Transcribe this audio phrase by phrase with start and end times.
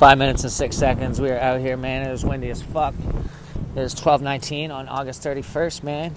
[0.00, 1.20] Five minutes and six seconds.
[1.20, 2.08] We are out here, man.
[2.08, 2.94] It was windy as fuck.
[3.76, 6.14] It is 12:19 on August 31st, man.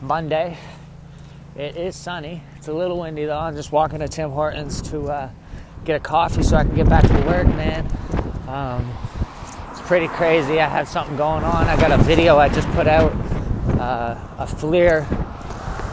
[0.00, 0.56] Monday.
[1.56, 2.42] It is sunny.
[2.56, 3.36] It's a little windy though.
[3.36, 5.30] I'm just walking to Tim Hortons to uh,
[5.84, 7.86] get a coffee so I can get back to work, man.
[8.48, 8.90] Um,
[9.70, 10.58] it's pretty crazy.
[10.58, 11.66] I have something going on.
[11.66, 13.12] I got a video I just put out,
[13.78, 15.06] uh, a Fleer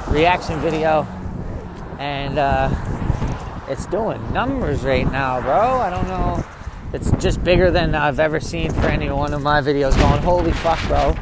[0.08, 1.06] reaction video,
[2.00, 2.70] and uh,
[3.68, 5.82] it's doing numbers right now, bro.
[5.82, 6.46] I don't know.
[6.94, 9.98] It's just bigger than I've ever seen for any one of my videos.
[9.98, 11.16] Going, holy fuck, bro!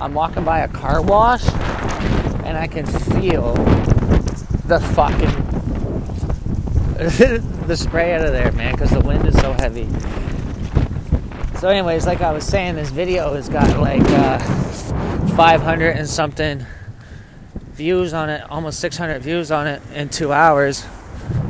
[0.00, 1.46] I'm walking by a car wash,
[2.44, 3.52] and I can feel
[4.64, 5.28] the fucking
[7.66, 9.86] the spray out of there, man, because the wind is so heavy.
[11.58, 14.38] So, anyways, like I was saying, this video has got like uh,
[15.36, 16.64] 500 and something
[17.72, 20.84] views on it, almost 600 views on it in two hours,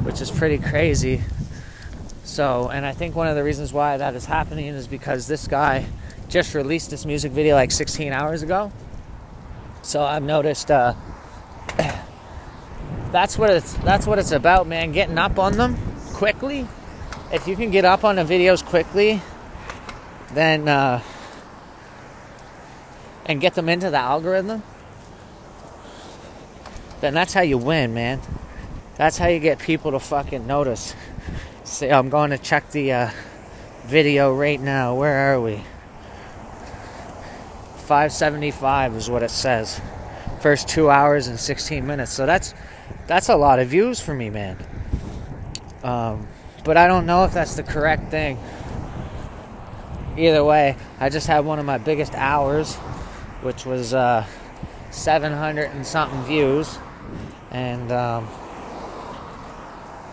[0.02, 1.22] which is pretty crazy.
[2.28, 5.48] So, and I think one of the reasons why that is happening is because this
[5.48, 5.86] guy
[6.28, 8.70] just released this music video like 16 hours ago.
[9.80, 10.92] So I've noticed uh,
[13.12, 14.92] that's what it's that's what it's about, man.
[14.92, 15.78] Getting up on them
[16.12, 16.68] quickly.
[17.32, 19.22] If you can get up on the videos quickly,
[20.34, 21.02] then uh,
[23.24, 24.62] and get them into the algorithm,
[27.00, 28.20] then that's how you win, man.
[28.96, 30.94] That's how you get people to fucking notice.
[31.68, 33.10] See, I'm going to check the uh,
[33.84, 34.94] video right now.
[34.94, 35.56] Where are we?
[37.84, 39.78] 575 is what it says.
[40.40, 42.10] First two hours and 16 minutes.
[42.10, 42.54] So that's
[43.06, 44.56] that's a lot of views for me, man.
[45.82, 46.26] Um,
[46.64, 48.38] but I don't know if that's the correct thing.
[50.16, 52.76] Either way, I just had one of my biggest hours,
[53.42, 54.24] which was uh,
[54.90, 56.78] 700 and something views.
[57.50, 58.26] And um,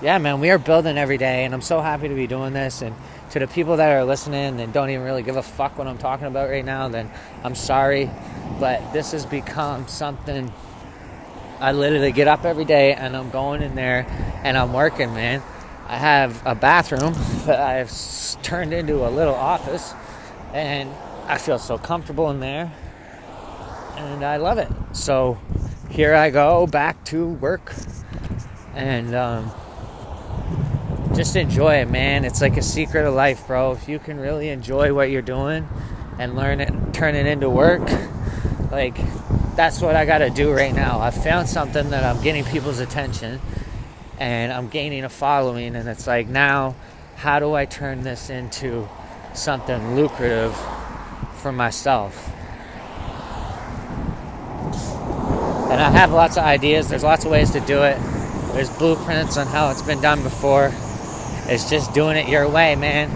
[0.05, 2.83] yeah, man, we are building every day, and I'm so happy to be doing this.
[2.83, 2.95] And
[3.31, 5.97] to the people that are listening and don't even really give a fuck what I'm
[5.97, 7.09] talking about right now, then
[7.43, 8.11] I'm sorry.
[8.59, 10.53] But this has become something
[11.59, 14.05] I literally get up every day and I'm going in there
[14.43, 15.41] and I'm working, man.
[15.87, 17.13] I have a bathroom
[17.47, 17.91] that I've
[18.43, 19.95] turned into a little office,
[20.53, 20.87] and
[21.25, 22.71] I feel so comfortable in there,
[23.95, 24.69] and I love it.
[24.91, 25.39] So
[25.89, 27.73] here I go back to work
[28.75, 29.51] and um,
[31.15, 32.25] just enjoy it, man.
[32.25, 33.71] It's like a secret of life, bro.
[33.71, 35.67] If you can really enjoy what you're doing
[36.19, 37.89] and learn it, and turn it into work,
[38.71, 38.97] like
[39.55, 40.99] that's what I got to do right now.
[40.99, 43.39] I found something that I'm getting people's attention
[44.19, 46.75] and I'm gaining a following, and it's like now,
[47.15, 48.87] how do I turn this into
[49.33, 50.55] something lucrative
[51.35, 52.29] for myself?
[55.69, 56.89] And I have lots of ideas.
[56.89, 57.97] There's lots of ways to do it.
[58.53, 60.71] There's blueprints on how it's been done before.
[61.47, 63.09] It's just doing it your way, man.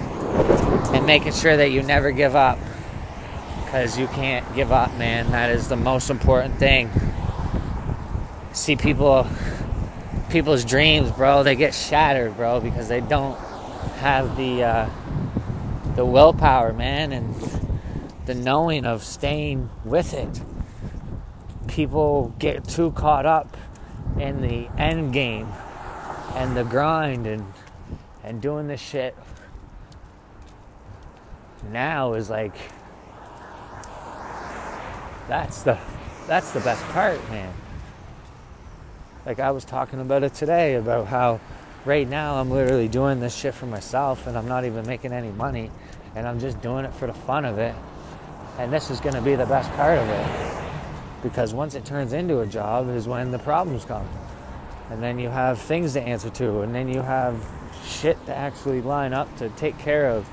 [0.93, 2.57] And making sure that you never give up.
[3.63, 5.31] Because you can't give up, man.
[5.31, 6.89] That is the most important thing.
[8.53, 9.27] See people
[10.29, 13.37] people's dreams, bro, they get shattered, bro, because they don't
[13.97, 14.89] have the uh,
[15.95, 17.35] the willpower, man, and
[18.25, 20.41] the knowing of staying with it
[21.69, 23.55] people get too caught up
[24.19, 25.47] in the end game
[26.35, 27.45] and the grind and
[28.23, 29.15] and doing this shit
[31.71, 32.55] now is like
[35.27, 35.77] that's the
[36.27, 37.53] that's the best part man.
[39.25, 41.39] Like i was talking about it today about how
[41.85, 45.31] right now i'm literally doing this shit for myself and i'm not even making any
[45.31, 45.71] money
[46.15, 47.75] and i'm just doing it for the fun of it.
[48.59, 51.23] And this is going to be the best part of it.
[51.23, 54.05] Because once it turns into a job is when the problems come.
[54.89, 56.59] And then you have things to answer to.
[56.59, 57.41] And then you have
[57.85, 60.27] shit to actually line up to take care of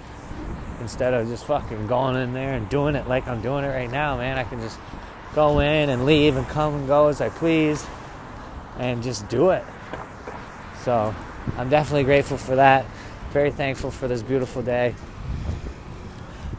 [0.80, 3.90] instead of just fucking going in there and doing it like I'm doing it right
[3.90, 4.78] now man I can just
[5.34, 7.84] go in and leave and come and go as I please
[8.78, 9.64] and just do it
[10.84, 11.14] so
[11.56, 12.84] I'm definitely grateful for that
[13.32, 14.94] very thankful for this beautiful day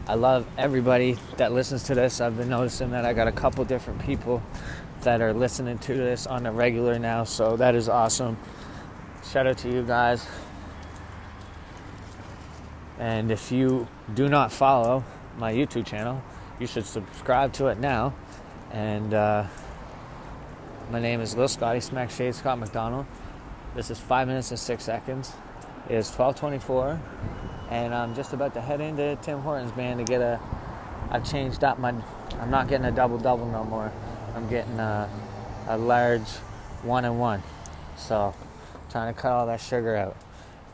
[0.08, 2.22] I love everybody that listens to this.
[2.22, 4.42] I've been noticing that I got a couple different people
[5.02, 8.38] that are listening to this on a regular now, so that is awesome.
[9.30, 10.26] Shout out to you guys.
[12.98, 15.04] And if you do not follow
[15.36, 16.22] my YouTube channel,
[16.58, 18.14] you should subscribe to it now.
[18.72, 19.46] And uh,
[20.90, 23.06] my name is Lil Scotty Smack Shade Scott McDonald.
[23.74, 25.32] This is five minutes and six seconds.
[25.88, 27.00] It is 1224
[27.70, 30.40] and I'm just about to head into Tim Hortons, man, to get a.
[31.10, 31.94] I've changed up my.
[32.40, 33.92] I'm not getting a double double no more.
[34.34, 35.08] I'm getting a,
[35.68, 36.28] a large
[36.82, 37.42] one and one.
[37.96, 38.34] So,
[38.90, 40.16] trying to cut all that sugar out.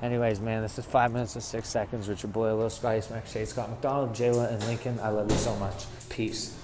[0.04, 3.32] Anyways, man, this is five minutes and six seconds Richard your boy Lil Spice, Max
[3.32, 5.00] Shade, Scott McDonald, Jayla, and Lincoln.
[5.00, 5.86] I love you so much.
[6.10, 6.54] Peace.